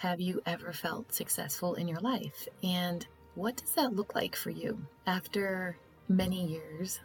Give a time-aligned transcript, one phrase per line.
[0.00, 2.48] Have you ever felt successful in your life?
[2.62, 5.76] And what does that look like for you after
[6.08, 7.00] many years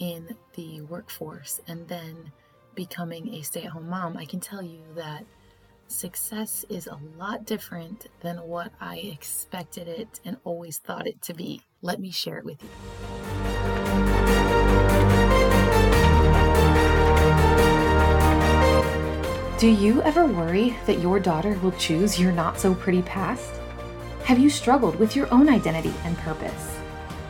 [0.00, 2.32] in the workforce and then
[2.74, 4.16] becoming a stay at home mom?
[4.16, 5.24] I can tell you that
[5.86, 11.34] success is a lot different than what I expected it and always thought it to
[11.34, 11.62] be.
[11.80, 12.68] Let me share it with you.
[19.62, 23.60] Do you ever worry that your daughter will choose your not so pretty past?
[24.24, 26.76] Have you struggled with your own identity and purpose?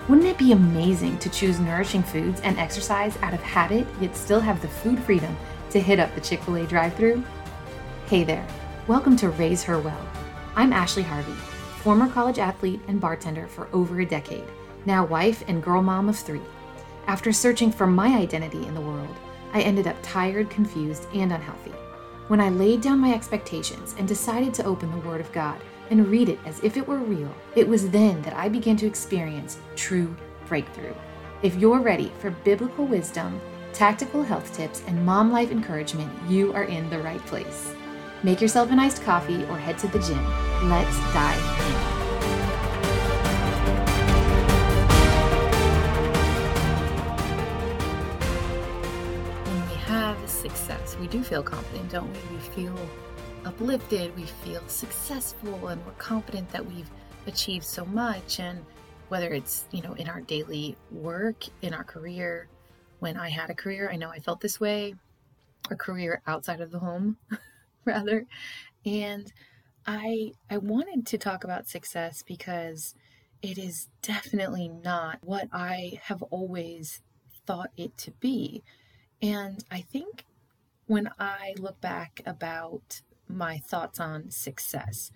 [0.09, 4.41] Wouldn't it be amazing to choose nourishing foods and exercise out of habit, yet still
[4.41, 5.37] have the food freedom
[5.73, 7.23] to hit up the Chick fil A drive through?
[8.07, 8.49] Hey there,
[8.87, 10.09] welcome to Raise Her Well.
[10.57, 11.39] I'm Ashley Harvey,
[11.83, 14.49] former college athlete and bartender for over a decade,
[14.87, 16.41] now wife and girl mom of three.
[17.07, 19.17] After searching for my identity in the world,
[19.53, 21.75] I ended up tired, confused, and unhealthy.
[22.29, 26.09] When I laid down my expectations and decided to open the Word of God and
[26.09, 29.59] read it as if it were real, it was then that I began to experience
[29.77, 30.15] true
[30.47, 30.95] breakthrough.
[31.43, 33.41] If you're ready for biblical wisdom,
[33.73, 37.75] tactical health tips, and mom life encouragement, you are in the right place.
[38.23, 40.25] Make yourself an iced coffee or head to the gym.
[40.69, 41.92] Let's dive in.
[50.55, 52.37] Success, we do feel confident, don't we?
[52.37, 52.89] We feel
[53.45, 56.91] uplifted, we feel successful, and we're confident that we've
[57.27, 58.41] achieved so much.
[58.41, 58.65] And
[59.09, 62.49] whether it's, you know, in our daily work, in our career,
[63.01, 64.95] when I had a career, I know I felt this way,
[65.71, 67.17] a career outside of the home.
[67.85, 68.27] rather.
[68.85, 69.33] And
[69.87, 72.95] I I wanted to talk about success because
[73.43, 77.01] it is definitely not what I have always
[77.47, 78.63] thought it to be.
[79.21, 80.25] And I think
[80.87, 85.11] when I look back about my thoughts on success,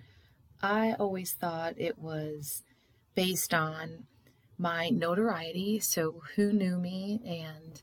[0.62, 2.62] I always thought it was
[3.14, 4.04] based on
[4.58, 5.80] my notoriety.
[5.80, 7.82] So, who knew me and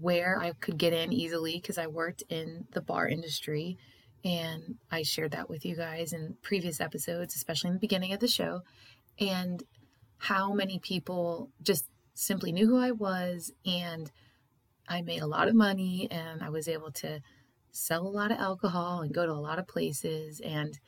[0.00, 3.78] where I could get in easily because I worked in the bar industry
[4.24, 8.20] and I shared that with you guys in previous episodes, especially in the beginning of
[8.20, 8.62] the show,
[9.18, 9.62] and
[10.18, 13.52] how many people just simply knew who I was.
[13.64, 14.10] And
[14.88, 17.20] I made a lot of money and I was able to
[17.72, 20.40] sell a lot of alcohol and go to a lot of places.
[20.40, 20.78] And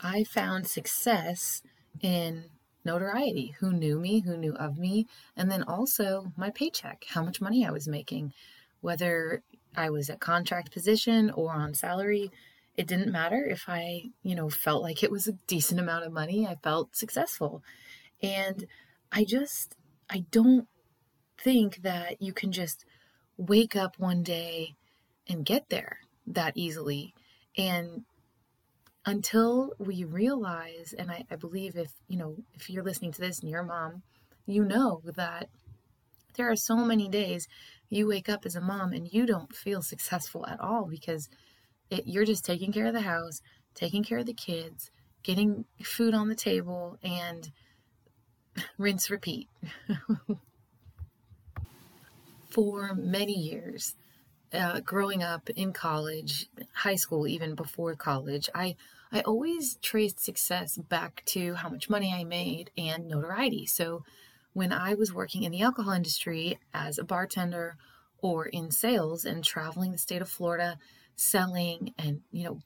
[0.00, 1.62] I found success
[2.00, 2.44] in
[2.84, 5.06] notoriety who knew me, who knew of me,
[5.36, 8.32] and then also my paycheck, how much money I was making,
[8.80, 9.42] whether
[9.76, 12.30] I was at contract position or on salary
[12.76, 16.12] it didn't matter if I, you know, felt like it was a decent amount of
[16.12, 16.46] money.
[16.46, 17.62] I felt successful.
[18.22, 18.66] And
[19.10, 19.76] I just,
[20.10, 20.68] I don't
[21.38, 22.84] think that you can just
[23.36, 24.74] wake up one day
[25.28, 27.14] and get there that easily.
[27.56, 28.04] And
[29.04, 33.40] until we realize, and I, I believe if, you know, if you're listening to this
[33.40, 34.02] and you're a mom,
[34.46, 35.48] you know that
[36.36, 37.48] there are so many days
[37.88, 41.28] you wake up as a mom and you don't feel successful at all because
[41.90, 43.40] it, you're just taking care of the house,
[43.74, 44.90] taking care of the kids,
[45.22, 47.50] getting food on the table, and
[48.78, 49.48] rinse, repeat.
[52.56, 53.96] For many years,
[54.50, 58.76] uh, growing up in college, high school, even before college, I
[59.12, 63.66] I always traced success back to how much money I made and notoriety.
[63.66, 64.04] So
[64.54, 67.76] when I was working in the alcohol industry as a bartender
[68.22, 70.78] or in sales and traveling the state of Florida
[71.14, 72.60] selling and, you know,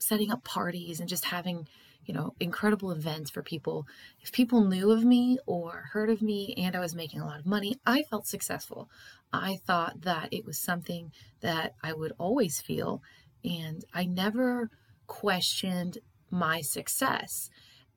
[0.00, 1.68] setting up parties and just having,
[2.08, 3.86] you know, incredible events for people.
[4.20, 7.38] If people knew of me or heard of me and I was making a lot
[7.38, 8.88] of money, I felt successful.
[9.32, 13.02] I thought that it was something that I would always feel.
[13.44, 14.70] And I never
[15.06, 15.98] questioned
[16.30, 17.50] my success.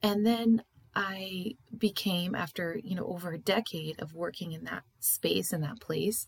[0.03, 5.53] And then I became, after, you know, over a decade of working in that space
[5.53, 6.27] in that place,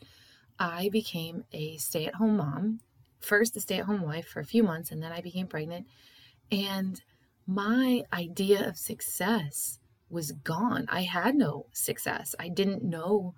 [0.58, 2.80] I became a stay at home mom
[3.24, 5.88] first a stay at home wife for a few months and then I became pregnant.
[6.52, 7.02] And
[7.46, 9.79] my idea of success
[10.09, 10.85] was gone.
[10.90, 12.35] I had no success.
[12.40, 13.34] I didn't know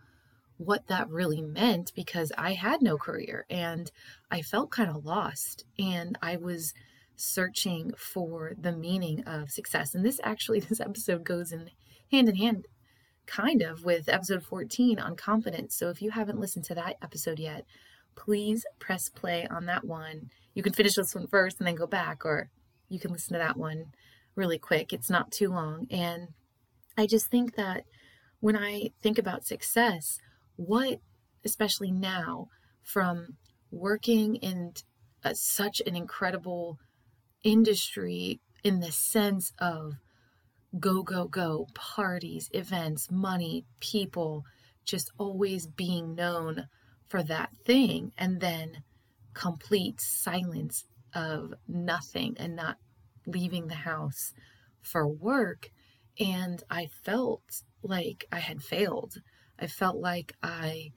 [0.58, 3.92] what that really meant because I had no career and
[4.32, 5.66] I felt kind of lost.
[5.80, 6.74] And I was
[7.16, 9.96] searching for the meaning of success.
[9.96, 11.72] And this actually, this episode goes in
[12.12, 12.68] hand in hand
[13.26, 15.76] kind of with episode 14 on confidence.
[15.76, 17.66] So if you haven't listened to that episode yet,
[18.16, 20.30] please press play on that one.
[20.54, 22.50] You can finish this one first and then go back, or
[22.90, 23.86] you can listen to that one
[24.36, 24.94] really quick.
[24.94, 25.88] It's not too long.
[25.90, 26.30] And
[26.98, 27.84] I just think that
[28.40, 30.20] when I think about success,
[30.56, 31.00] what,
[31.44, 32.48] especially now,
[32.84, 33.38] from
[33.72, 34.74] working in
[35.24, 36.78] a, such an incredible
[37.44, 39.94] industry in the sense of
[40.80, 44.44] go, go, go, parties, events, money, people,
[44.86, 46.68] just always being known
[47.08, 48.84] for that thing, and then
[49.34, 50.86] complete silence
[51.16, 52.78] of nothing and not
[53.26, 54.34] leaving the house
[54.82, 55.70] for work.
[56.20, 57.42] And I felt
[57.82, 59.16] like I had failed.
[59.60, 60.92] I felt like I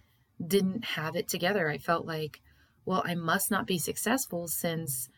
[0.45, 1.69] didn't have it together.
[1.69, 2.41] I felt like,
[2.85, 5.09] well, I must not be successful since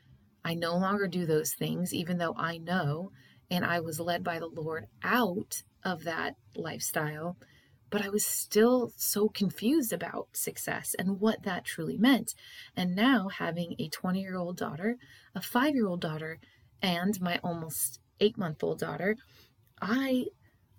[0.44, 3.11] I no longer do those things, even though I know
[3.50, 7.37] and I was led by the Lord out of that lifestyle.
[7.90, 12.34] But I was still so confused about success and what that truly meant.
[12.76, 14.96] And now, having a 20 year old daughter,
[15.34, 16.38] a five year old daughter,
[16.81, 19.16] and my almost eight month old daughter,
[19.81, 20.26] I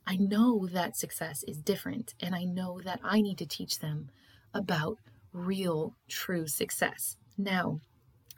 [0.05, 4.09] I know that success is different and I know that I need to teach them
[4.53, 4.97] about
[5.31, 7.17] real true success.
[7.37, 7.79] Now,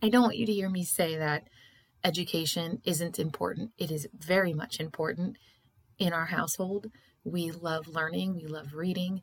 [0.02, 1.44] I don't want you to hear me say that
[2.04, 3.72] education isn't important.
[3.78, 5.38] It is very much important
[5.98, 6.88] in our household.
[7.24, 9.22] We love learning, we love reading,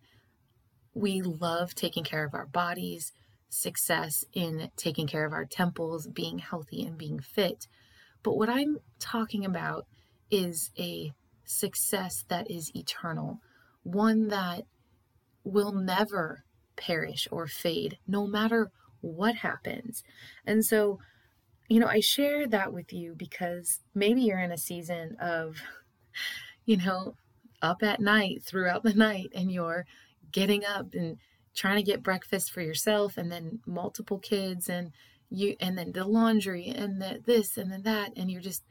[0.94, 3.12] we love taking care of our bodies,
[3.48, 7.66] success in taking care of our temples, being healthy and being fit.
[8.22, 9.86] But what I'm talking about
[10.30, 11.12] is a
[11.44, 13.40] success that is eternal,
[13.82, 14.64] one that
[15.44, 16.44] will never
[16.76, 18.70] perish or fade, no matter
[19.00, 20.02] what happens.
[20.46, 20.98] And so,
[21.68, 25.56] you know, I share that with you because maybe you're in a season of,
[26.64, 27.14] you know,
[27.62, 29.86] up at night throughout the night and you're
[30.32, 31.18] getting up and
[31.54, 34.92] trying to get breakfast for yourself and then multiple kids and
[35.30, 38.64] you and then the laundry and the this and then that and you're just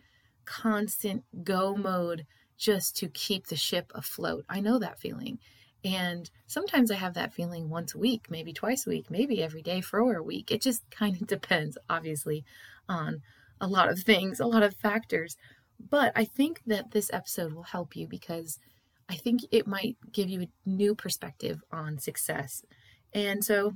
[0.45, 2.25] constant go mode
[2.57, 4.45] just to keep the ship afloat.
[4.50, 5.39] I know that feeling.
[5.86, 9.62] And sometimes I have that feeling once a week, maybe twice a week, maybe every
[9.62, 10.51] day for a week.
[10.51, 12.44] It just kind of depends, obviously,
[12.89, 13.21] on
[13.62, 15.38] a lot of things, a lot of factors.
[15.89, 18.59] But I think that this episode will help you because
[19.09, 22.63] I think it might give you a new perspective on success.
[23.13, 23.73] And so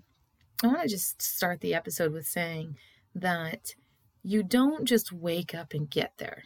[0.63, 2.75] I want to just start the episode with saying
[3.15, 3.73] that
[4.21, 6.43] you don't just wake up and get there.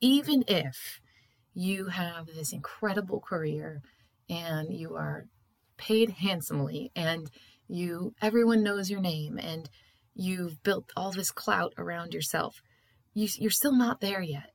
[0.00, 1.00] Even if
[1.54, 3.82] you have this incredible career
[4.28, 5.26] and you are
[5.76, 7.30] paid handsomely and
[7.68, 9.68] you everyone knows your name and
[10.14, 12.62] you've built all this clout around yourself
[13.14, 14.50] you, you're still not there yet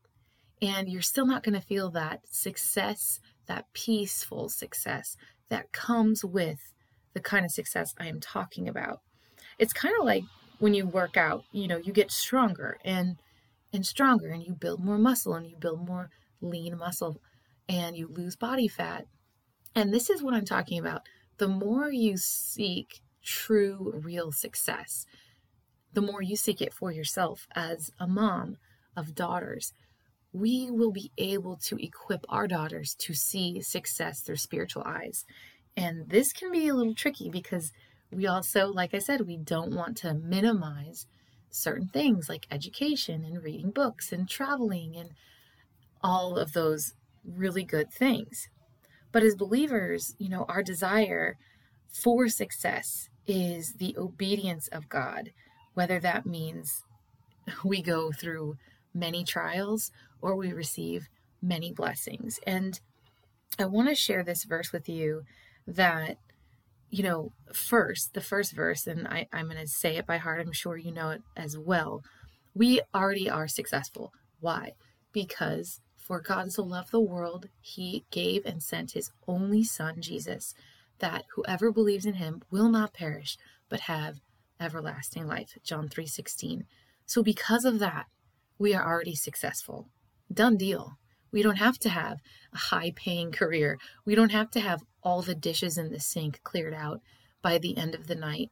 [0.61, 5.17] and you're still not going to feel that success that peaceful success
[5.49, 6.73] that comes with
[7.13, 8.99] the kind of success i am talking about
[9.57, 10.23] it's kind of like
[10.59, 13.17] when you work out you know you get stronger and
[13.73, 16.09] and stronger and you build more muscle and you build more
[16.41, 17.21] lean muscle
[17.67, 19.05] and you lose body fat.
[19.75, 21.01] And this is what I'm talking about.
[21.37, 25.05] The more you seek true, real success,
[25.93, 28.57] the more you seek it for yourself as a mom
[28.95, 29.73] of daughters,
[30.35, 35.23] we will be able to equip our daughters to see success through spiritual eyes.
[35.77, 37.71] And this can be a little tricky because
[38.11, 41.07] we also, like I said, we don't want to minimize
[41.49, 45.11] certain things like education and reading books and traveling and
[46.01, 46.93] all of those
[47.25, 48.49] really good things.
[49.13, 51.37] But as believers, you know, our desire
[51.87, 55.31] for success is the obedience of God,
[55.75, 56.83] whether that means
[57.63, 58.57] we go through
[58.95, 61.07] many trials or we receive
[61.41, 62.39] many blessings.
[62.47, 62.79] And
[63.59, 65.23] I want to share this verse with you
[65.67, 66.17] that,
[66.89, 70.41] you know, first, the first verse, and I, I'm going to say it by heart,
[70.41, 72.01] I'm sure you know it as well.
[72.55, 74.11] We already are successful.
[74.39, 74.71] Why?
[75.11, 80.53] Because for God so loved the world, he gave and sent his only Son, Jesus,
[80.99, 83.37] that whoever believes in him will not perish,
[83.69, 84.21] but have
[84.59, 85.57] everlasting life.
[85.63, 86.65] John 3:16.
[87.05, 88.05] So because of that,
[88.57, 89.89] we are already successful.
[90.31, 90.97] Done deal.
[91.31, 92.19] We don't have to have
[92.53, 93.77] a high paying career.
[94.05, 97.01] We don't have to have all the dishes in the sink cleared out
[97.41, 98.49] by the end of the night,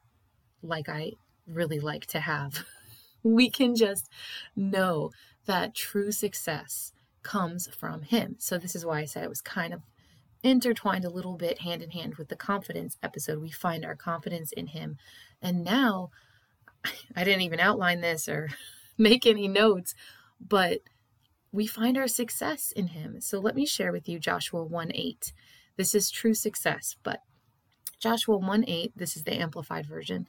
[0.62, 1.14] like I
[1.48, 2.66] really like to have.
[3.24, 4.10] we can just
[4.56, 5.12] know
[5.46, 6.92] that true success
[7.24, 8.36] comes from Him.
[8.38, 9.82] So, this is why I said it was kind of
[10.44, 13.40] intertwined a little bit hand in hand with the confidence episode.
[13.40, 14.98] We find our confidence in Him.
[15.42, 16.10] And now,
[17.16, 18.50] I didn't even outline this or
[18.98, 19.94] make any notes,
[20.40, 20.80] but
[21.52, 23.22] we find our success in Him.
[23.22, 25.34] So, let me share with you Joshua 1 8.
[25.78, 27.22] This is true success, but
[28.00, 30.28] Joshua 1 8, this is the Amplified Version.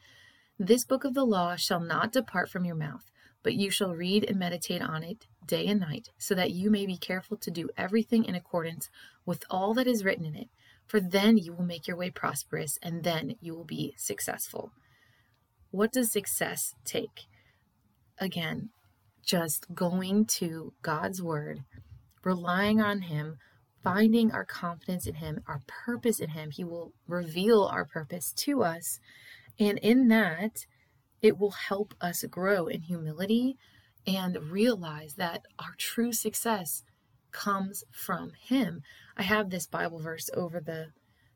[0.59, 3.11] This book of the law shall not depart from your mouth
[3.45, 6.87] but you shall read and meditate on it day and night, so that you may
[6.87, 8.89] be careful to do everything in accordance
[9.27, 10.49] with all that is written in it.
[10.87, 14.73] For then you will make your way prosperous, and then you will be successful.
[15.71, 17.27] What does success take?
[18.19, 18.71] Again,
[19.25, 21.65] just going to God's word,
[22.23, 23.39] relying on Him,
[23.83, 26.51] finding our confidence in Him, our purpose in Him.
[26.51, 29.01] He will reveal our purpose to us.
[29.59, 30.67] And in that,
[31.23, 33.57] it will help us grow in humility
[34.07, 36.83] and realize that our true success
[37.33, 38.83] comes from Him.
[39.17, 40.89] I have this Bible verse over the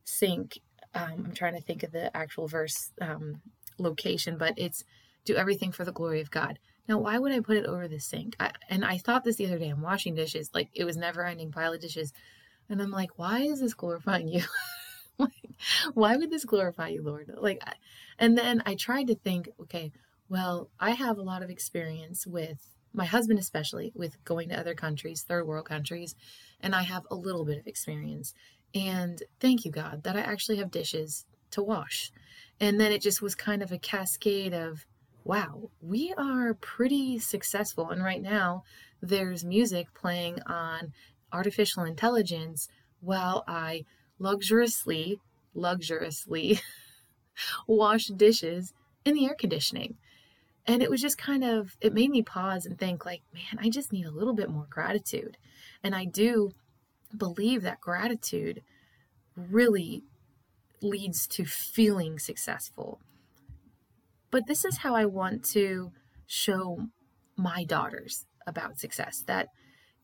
[0.05, 0.59] sink.
[0.95, 3.41] Um, I'm trying to think of the actual verse um,
[3.79, 4.85] location, but it's
[5.25, 6.59] do everything for the glory of God.
[6.88, 8.35] Now, why would I put it over the sink?
[8.40, 9.68] I, and I thought this the other day.
[9.68, 12.12] I'm washing dishes, like it was never ending pile of dishes.
[12.68, 14.42] And I'm like, why is this glorifying you?
[15.18, 15.30] like,
[15.95, 17.30] why would this glorify you, Lord?
[17.37, 17.62] Like,
[18.18, 19.92] and then I tried to think, okay,
[20.28, 24.75] well, I have a lot of experience with my husband, especially with going to other
[24.75, 26.14] countries, third world countries,
[26.61, 28.35] and I have a little bit of experience.
[28.75, 32.11] And thank you, God, that I actually have dishes to wash.
[32.61, 34.85] And then it just was kind of a cascade of,
[35.25, 37.91] wow, we are pretty successful.
[37.91, 38.65] And right now,
[39.01, 40.93] there's music playing on
[41.33, 42.69] artificial intelligence
[43.01, 43.85] while I
[44.19, 45.21] luxuriously,
[45.55, 46.61] luxuriously
[47.67, 48.73] wash dishes
[49.05, 49.97] in the air conditioning.
[50.67, 53.71] And it was just kind of, it made me pause and think, like, man, I
[53.71, 55.39] just need a little bit more gratitude.
[55.83, 56.51] And I do
[57.17, 58.63] believe that gratitude
[59.35, 60.03] really
[60.83, 63.01] leads to feeling successful.
[64.31, 65.93] But this is how I want to
[66.27, 66.87] show
[67.37, 69.49] my daughters about success that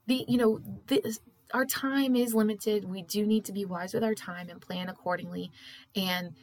[0.07, 1.21] the you know this,
[1.53, 2.85] our time is limited.
[2.85, 5.51] We do need to be wise with our time and plan accordingly
[5.95, 6.35] and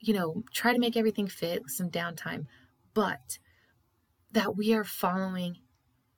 [0.00, 2.46] you know try to make everything fit with some downtime.
[2.92, 3.38] But
[4.32, 5.58] that we are following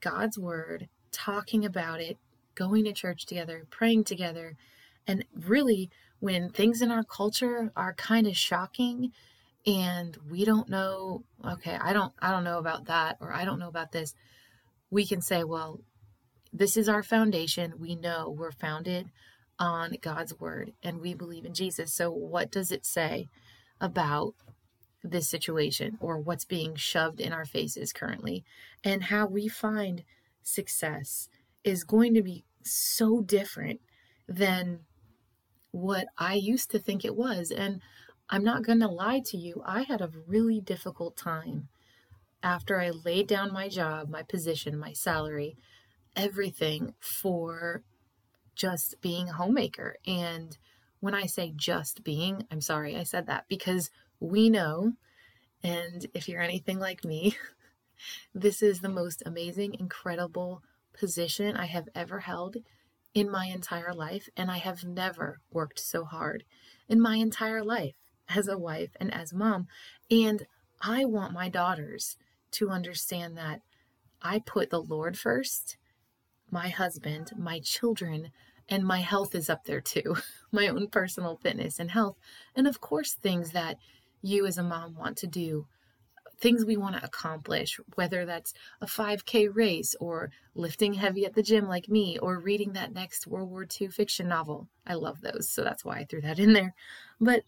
[0.01, 2.19] God's word talking about it
[2.55, 4.57] going to church together praying together
[5.07, 9.13] and really when things in our culture are kind of shocking
[9.67, 13.59] and we don't know okay i don't i don't know about that or i don't
[13.59, 14.15] know about this
[14.91, 15.81] we can say well
[16.57, 17.75] this is our foundation.
[17.79, 19.11] We know we're founded
[19.59, 21.93] on God's word and we believe in Jesus.
[21.93, 23.29] So, what does it say
[23.81, 24.35] about
[25.03, 28.43] this situation or what's being shoved in our faces currently?
[28.83, 30.05] And how we find
[30.43, 31.29] success
[31.63, 33.81] is going to be so different
[34.27, 34.81] than
[35.73, 37.51] what I used to think it was.
[37.51, 37.83] And
[38.28, 41.68] I'm not going to lie to you, I had a really difficult time
[42.42, 45.56] after I laid down my job, my position, my salary
[46.16, 47.83] everything for
[48.54, 49.97] just being a homemaker.
[50.06, 50.56] And
[51.00, 54.95] when I say just being, I'm sorry I said that because we know,
[55.62, 57.37] and if you're anything like me,
[58.35, 60.62] this is the most amazing, incredible
[60.99, 62.56] position I have ever held
[63.12, 64.28] in my entire life.
[64.37, 66.45] And I have never worked so hard
[66.88, 67.95] in my entire life
[68.28, 69.66] as a wife and as mom.
[70.11, 70.47] And
[70.80, 72.16] I want my daughters
[72.52, 73.61] to understand that
[74.23, 75.76] I put the Lord first
[76.50, 78.30] my husband, my children,
[78.68, 80.16] and my health is up there too.
[80.52, 82.16] my own personal fitness and health.
[82.54, 83.76] And of course, things that
[84.23, 85.66] you as a mom want to do,
[86.38, 91.42] things we want to accomplish, whether that's a 5K race or lifting heavy at the
[91.42, 94.68] gym like me or reading that next World War II fiction novel.
[94.87, 96.75] I love those, so that's why I threw that in there.
[97.21, 97.42] But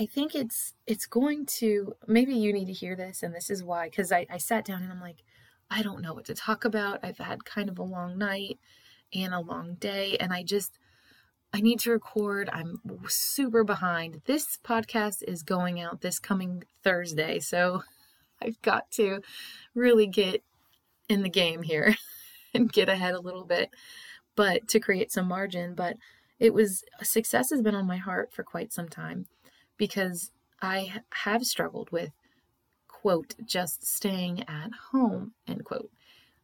[0.00, 3.64] I think it's it's going to maybe you need to hear this and this is
[3.64, 5.24] why because I, I sat down and I'm like
[5.70, 7.00] I don't know what to talk about.
[7.02, 8.58] I've had kind of a long night
[9.14, 10.78] and a long day, and I just,
[11.52, 12.48] I need to record.
[12.52, 14.22] I'm super behind.
[14.24, 17.82] This podcast is going out this coming Thursday, so
[18.42, 19.20] I've got to
[19.74, 20.42] really get
[21.08, 21.96] in the game here
[22.54, 23.70] and get ahead a little bit,
[24.36, 25.74] but to create some margin.
[25.74, 25.96] But
[26.38, 29.26] it was success has been on my heart for quite some time
[29.78, 30.30] because
[30.60, 32.10] I have struggled with
[32.88, 35.90] quote, just staying at home, end quote.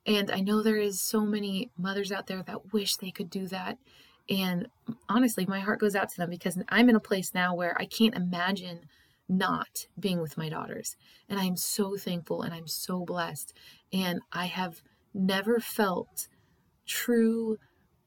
[0.07, 3.49] And I know there is so many mothers out there that wish they could do
[3.49, 3.79] that.
[4.31, 4.69] And
[5.09, 7.87] honestly, my heart goes out to them because I'm in a place now where I
[7.87, 8.81] can't imagine
[9.29, 10.97] not being with my daughters.
[11.29, 13.53] And I'm so thankful and I'm so blessed.
[13.93, 16.29] And I have never felt
[16.87, 17.59] true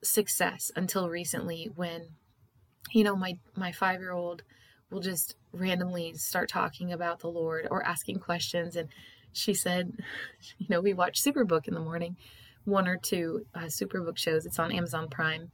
[0.04, 2.10] success until recently when
[2.92, 4.44] you know my my 5-year-old
[4.90, 8.76] will just randomly start talking about the Lord or asking questions.
[8.76, 8.90] And
[9.34, 9.94] she said,
[10.58, 12.18] you know, we watch Superbook in the morning,
[12.66, 14.46] one or two uh, Superbook shows.
[14.46, 15.52] It's on Amazon Prime.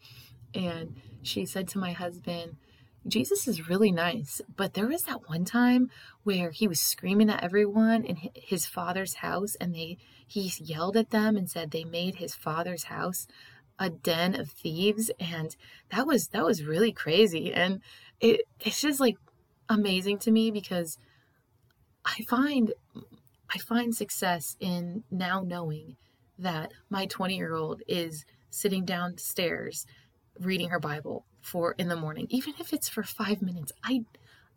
[0.53, 2.57] And she said to my husband,
[3.05, 5.89] Jesus is really nice, but there was that one time
[6.23, 11.09] where he was screaming at everyone in his father's house and they he yelled at
[11.09, 13.27] them and said they made his father's house
[13.83, 15.55] a den of thieves and
[15.91, 17.81] that was that was really crazy and
[18.21, 19.17] it it's just like
[19.69, 20.97] amazing to me because
[22.05, 22.73] I find
[23.53, 25.97] I find success in now knowing
[26.39, 29.85] that my 20 year old is sitting downstairs
[30.39, 33.71] reading her Bible for in the morning, even if it's for five minutes.
[33.83, 34.05] I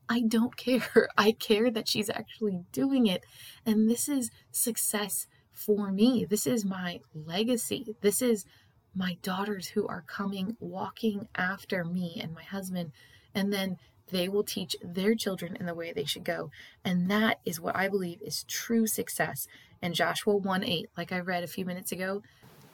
[0.08, 1.08] I don't care.
[1.18, 3.24] I care that she's actually doing it.
[3.64, 6.26] And this is success for me.
[6.28, 7.96] This is my legacy.
[8.02, 8.44] This is
[8.96, 12.92] my daughters who are coming walking after me and my husband.
[13.34, 13.76] And then
[14.10, 16.50] they will teach their children in the way they should go.
[16.84, 19.46] And that is what I believe is true success.
[19.82, 22.22] And Joshua 1 8, like I read a few minutes ago,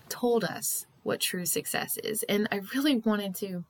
[0.08, 2.22] told us what true success is.
[2.28, 3.64] And I really wanted to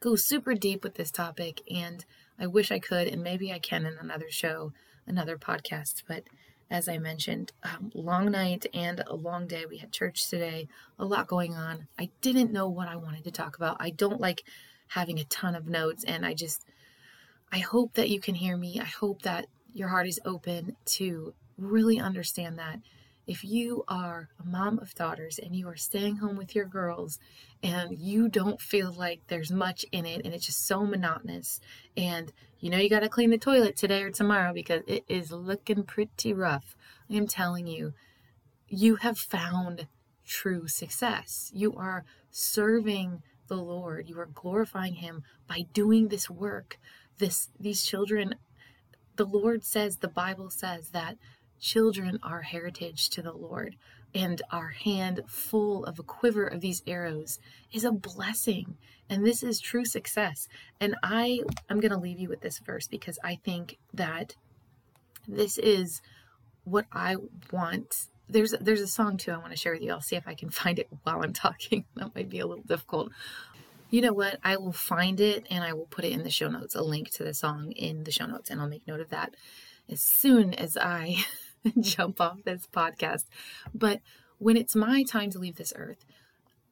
[0.00, 1.62] go super deep with this topic.
[1.70, 2.04] And
[2.38, 4.72] I wish I could, and maybe I can in another show,
[5.06, 6.02] another podcast.
[6.08, 6.24] But
[6.70, 9.64] as I mentioned, um, long night and a long day.
[9.68, 10.68] We had church today,
[10.98, 11.88] a lot going on.
[11.98, 13.76] I didn't know what I wanted to talk about.
[13.80, 14.44] I don't like
[14.88, 16.64] having a ton of notes, and I just,
[17.52, 18.80] I hope that you can hear me.
[18.80, 22.80] I hope that your heart is open to really understand that
[23.26, 27.18] if you are a mom of daughters and you are staying home with your girls
[27.62, 31.60] and you don't feel like there's much in it and it's just so monotonous
[31.96, 35.32] and you know you got to clean the toilet today or tomorrow because it is
[35.32, 36.76] looking pretty rough
[37.10, 37.94] i am telling you
[38.68, 39.86] you have found
[40.26, 41.50] true success.
[41.54, 44.08] You are serving the lord.
[44.08, 46.78] You are glorifying him by doing this work.
[47.18, 48.34] This these children
[49.16, 51.16] the lord says the bible says that
[51.64, 53.74] children are heritage to the Lord,
[54.14, 57.40] and our hand full of a quiver of these arrows
[57.72, 58.76] is a blessing.
[59.08, 60.46] And this is true success.
[60.78, 64.36] And I I'm going to leave you with this verse because I think that
[65.26, 66.02] this is
[66.64, 67.16] what I
[67.50, 68.08] want.
[68.28, 69.90] There's there's a song too I want to share with you.
[69.90, 71.86] I'll see if I can find it while I'm talking.
[71.96, 73.10] That might be a little difficult.
[73.90, 74.38] You know what?
[74.44, 77.10] I will find it and I will put it in the show notes, a link
[77.12, 79.34] to the song in the show notes, and I'll make note of that
[79.90, 81.24] as soon as I
[81.80, 83.24] jump off this podcast.
[83.74, 84.00] But
[84.38, 86.04] when it's my time to leave this earth,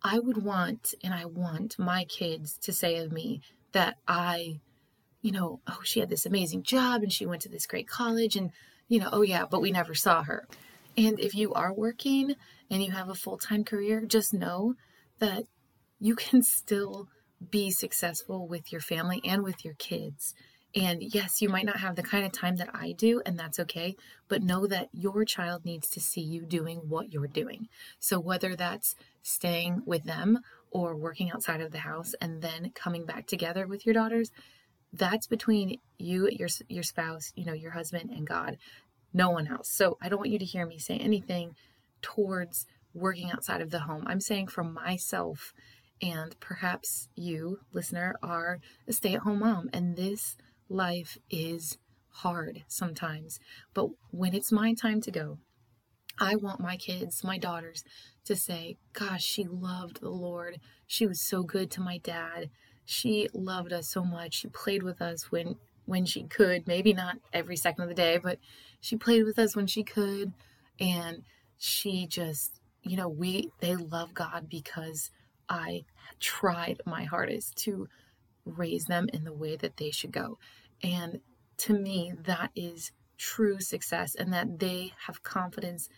[0.02, 3.40] I would want and I want my kids to say of me
[3.72, 4.60] that I,
[5.20, 8.36] you know, oh, she had this amazing job and she went to this great college
[8.36, 8.50] and,
[8.88, 10.46] you know, oh yeah, but we never saw her.
[10.96, 12.34] And if you are working
[12.70, 14.74] and you have a full time career, just know
[15.18, 15.44] that
[16.00, 17.08] you can still
[17.50, 20.34] be successful with your family and with your kids.
[20.74, 23.60] And yes, you might not have the kind of time that I do, and that's
[23.60, 23.94] okay,
[24.28, 27.68] but know that your child needs to see you doing what you're doing.
[27.98, 30.38] So, whether that's staying with them
[30.70, 34.30] or working outside of the house and then coming back together with your daughters,
[34.94, 38.56] that's between you, your, your spouse, you know, your husband, and God,
[39.12, 39.68] no one else.
[39.68, 41.54] So, I don't want you to hear me say anything
[42.00, 44.04] towards working outside of the home.
[44.06, 45.52] I'm saying for myself,
[46.00, 48.58] and perhaps you, listener, are
[48.88, 50.36] a stay at home mom, and this
[50.72, 53.38] life is hard sometimes.
[53.74, 55.38] But when it's my time to go,
[56.18, 57.84] I want my kids, my daughters,
[58.24, 60.60] to say, Gosh, she loved the Lord.
[60.86, 62.50] She was so good to my dad.
[62.84, 64.34] She loved us so much.
[64.34, 68.16] She played with us when when she could, maybe not every second of the day,
[68.16, 68.38] but
[68.80, 70.32] she played with us when she could.
[70.78, 71.24] And
[71.58, 75.10] she just, you know, we they love God because
[75.48, 75.84] I
[76.20, 77.88] tried my hardest to
[78.44, 80.38] raise them in the way that they should go.
[80.82, 81.20] And
[81.58, 85.88] to me, that is true success and that they have confidence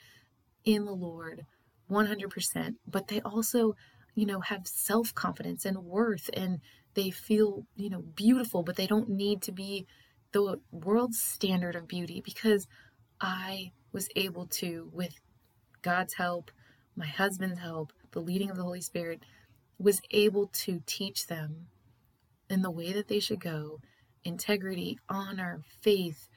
[0.65, 1.47] in the Lord
[1.91, 3.75] 100%, but they also,
[4.15, 6.61] you know, have self confidence and worth and
[6.95, 9.87] they feel, you know, beautiful, but they don't need to be
[10.33, 12.67] the world's standard of beauty because
[13.21, 15.15] I was able to, with
[15.83, 16.51] God's help,
[16.97, 19.23] my husband's help, the leading of the Holy Spirit,
[19.79, 21.67] was able to teach them
[22.49, 23.81] in the way that they should go
[24.25, 26.29] integrity, honor, faith,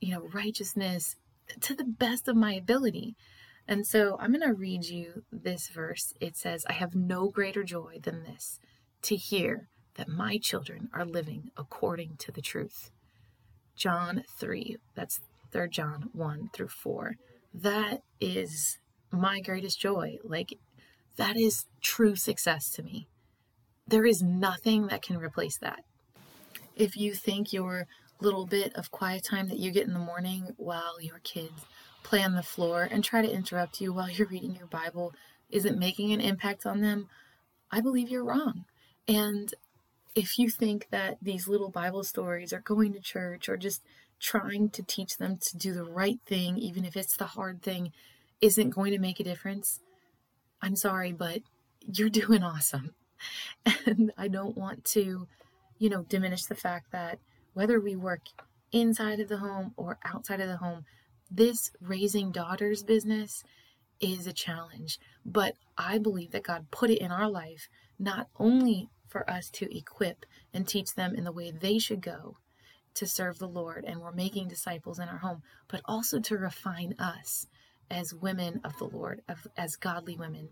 [0.00, 1.16] you know, righteousness
[1.60, 3.14] to the best of my ability.
[3.66, 6.12] And so I'm going to read you this verse.
[6.20, 8.58] It says, I have no greater joy than this
[9.02, 12.90] to hear that my children are living according to the truth.
[13.76, 15.20] John 3, that's
[15.52, 17.14] 3 John 1 through 4.
[17.54, 18.78] That is
[19.10, 20.16] my greatest joy.
[20.24, 20.54] Like,
[21.16, 23.06] that is true success to me.
[23.86, 25.80] There is nothing that can replace that
[26.82, 27.86] if you think your
[28.20, 31.64] little bit of quiet time that you get in the morning while your kids
[32.02, 35.14] play on the floor and try to interrupt you while you're reading your Bible
[35.48, 37.08] isn't making an impact on them,
[37.70, 38.64] I believe you're wrong.
[39.06, 39.54] And
[40.16, 43.82] if you think that these little Bible stories or going to church or just
[44.18, 47.92] trying to teach them to do the right thing, even if it's the hard thing,
[48.40, 49.78] isn't going to make a difference,
[50.60, 51.42] I'm sorry, but
[51.80, 52.96] you're doing awesome.
[53.86, 55.28] And I don't want to
[55.82, 57.18] you know, diminish the fact that
[57.54, 58.20] whether we work
[58.70, 60.84] inside of the home or outside of the home,
[61.28, 63.42] this raising daughters business
[64.00, 67.68] is a challenge, but I believe that God put it in our life
[67.98, 72.36] not only for us to equip and teach them in the way they should go
[72.94, 76.94] to serve the Lord, and we're making disciples in our home, but also to refine
[77.00, 77.48] us
[77.92, 80.48] as women of the Lord, of, as godly women.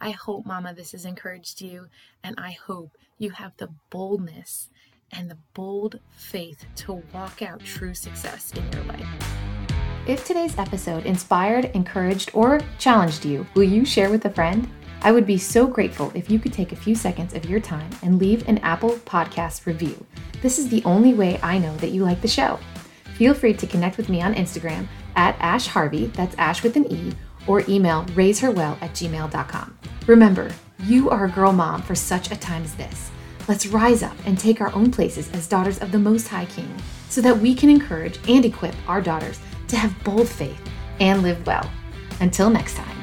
[0.00, 1.86] I hope, Mama, this has encouraged you,
[2.22, 4.68] and I hope you have the boldness
[5.12, 9.06] and the bold faith to walk out true success in your life.
[10.06, 14.68] If today's episode inspired, encouraged, or challenged you, will you share with a friend?
[15.02, 17.90] I would be so grateful if you could take a few seconds of your time
[18.02, 20.04] and leave an Apple Podcast review.
[20.42, 22.58] This is the only way I know that you like the show.
[23.14, 26.90] Feel free to connect with me on Instagram at Ash Harvey, that's Ash with an
[26.90, 27.12] E,
[27.46, 29.78] or email raiseherwell at gmail.com.
[30.06, 30.50] Remember,
[30.84, 33.10] you are a girl mom for such a time as this.
[33.48, 36.72] Let's rise up and take our own places as daughters of the Most High King
[37.08, 40.60] so that we can encourage and equip our daughters to have bold faith
[41.00, 41.68] and live well.
[42.20, 42.99] Until next time.